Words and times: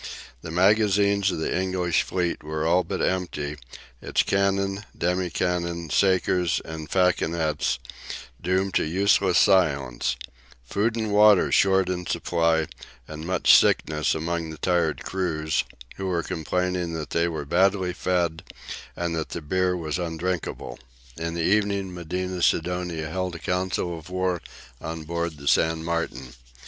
The 0.41 0.49
magazines 0.49 1.29
of 1.29 1.37
the 1.37 1.55
English 1.55 2.01
fleet 2.01 2.41
were 2.43 2.65
all 2.65 2.83
but 2.83 3.03
empty, 3.03 3.55
its 4.01 4.23
"cannon, 4.23 4.83
demi 4.97 5.29
cannon, 5.29 5.91
sakers, 5.91 6.59
and 6.65 6.89
falconets" 6.89 7.77
doomed 8.41 8.73
to 8.73 8.83
useless 8.83 9.37
silence, 9.37 10.15
food 10.63 10.95
and 10.95 11.11
water 11.11 11.51
short 11.51 11.87
in 11.87 12.07
supply, 12.07 12.65
and 13.07 13.27
much 13.27 13.55
sickness 13.55 14.15
among 14.15 14.49
the 14.49 14.57
tired 14.57 15.03
crews, 15.03 15.65
who 15.97 16.07
were 16.07 16.23
complaining 16.23 16.93
that 16.93 17.11
they 17.11 17.27
were 17.27 17.45
badly 17.45 17.93
fed 17.93 18.43
and 18.95 19.15
that 19.15 19.29
the 19.29 19.41
beer 19.43 19.77
was 19.77 19.99
undrinkable. 19.99 20.79
In 21.15 21.35
the 21.35 21.43
evening 21.43 21.93
Medina 21.93 22.41
Sidonia 22.41 23.07
held 23.07 23.35
a 23.35 23.39
council 23.39 23.99
of 23.99 24.09
war 24.09 24.41
on 24.81 25.03
board 25.03 25.37
the 25.37 25.47
"San 25.47 25.83
Martin." 25.83 26.29